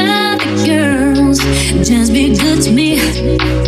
[0.00, 1.38] other girls.
[1.86, 3.59] Just be good to me.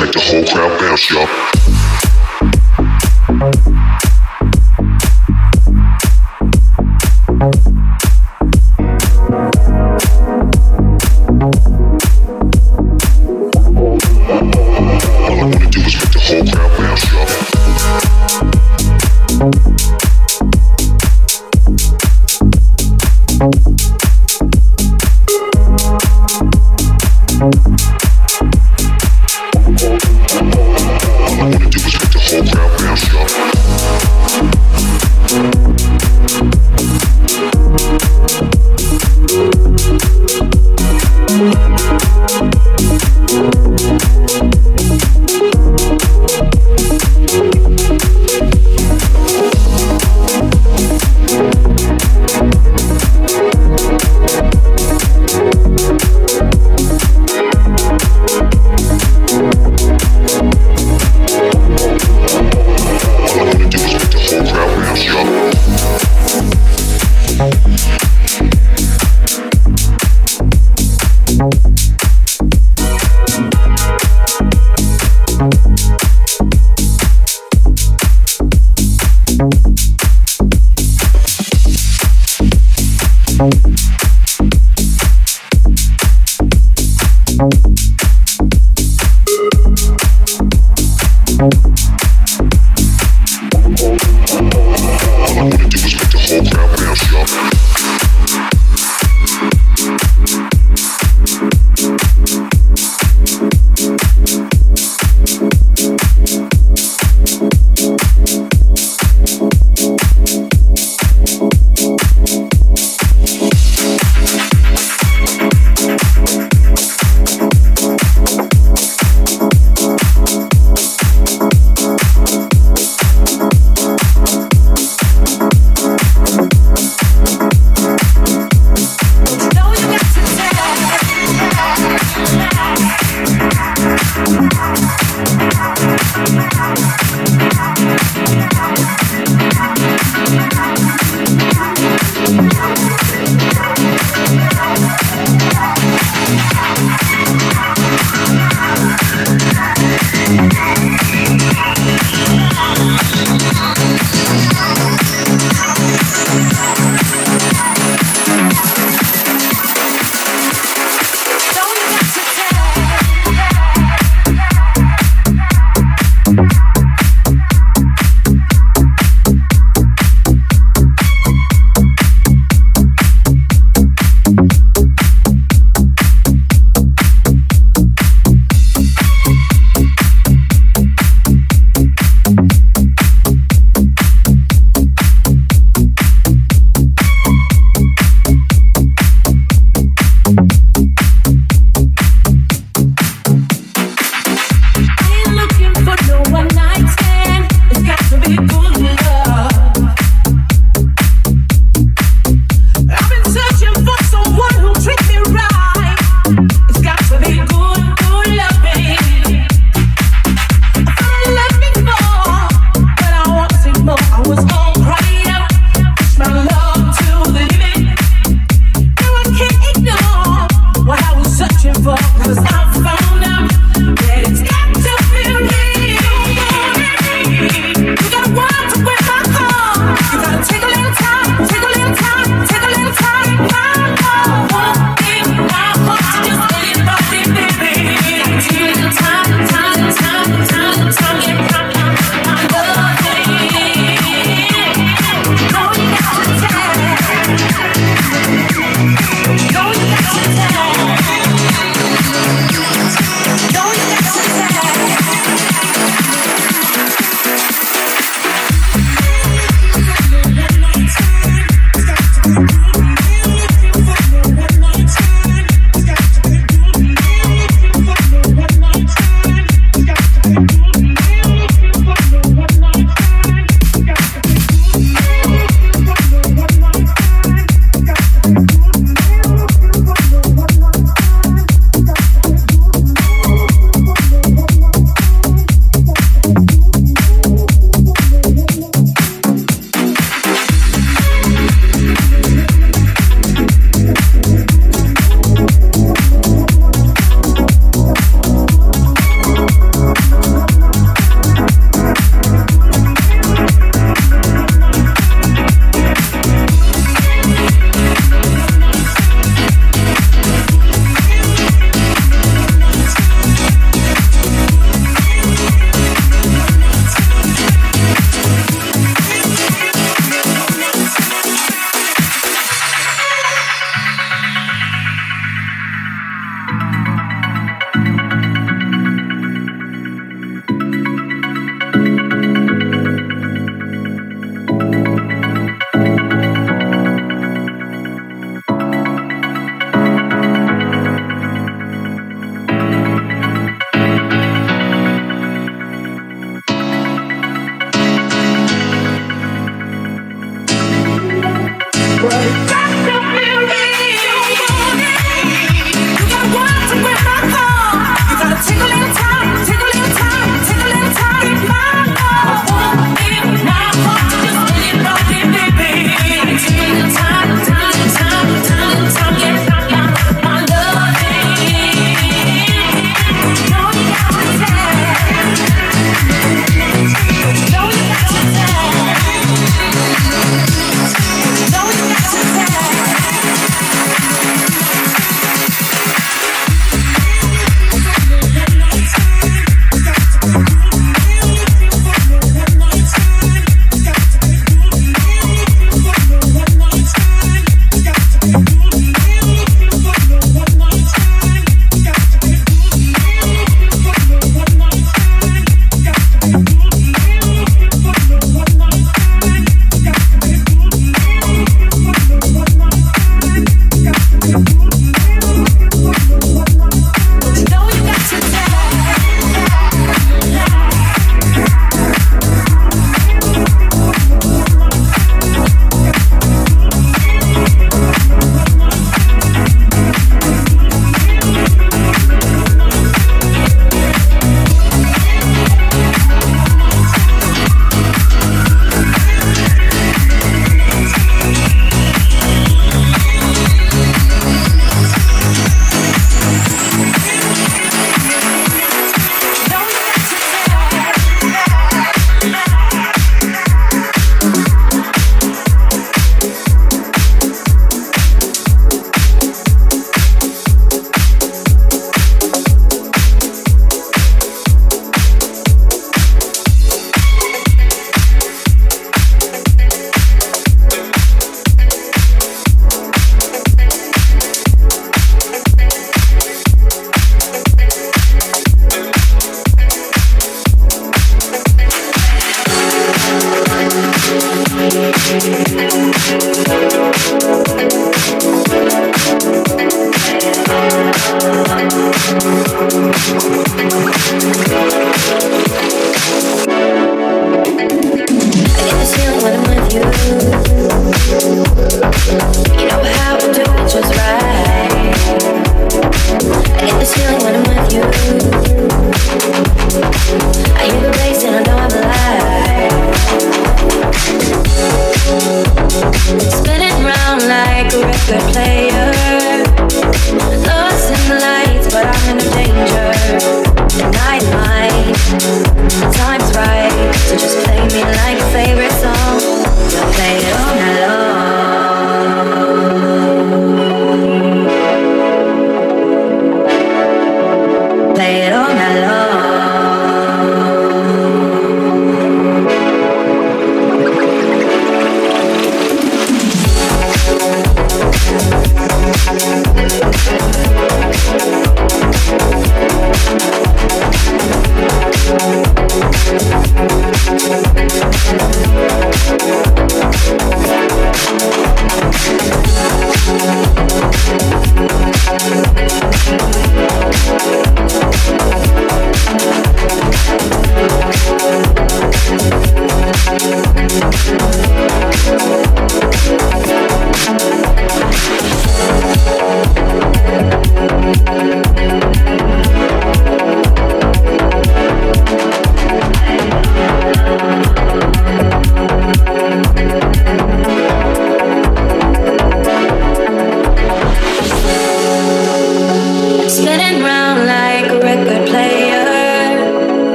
[0.00, 1.26] make the whole crowd bounce, y'all.
[7.40, 7.77] Thank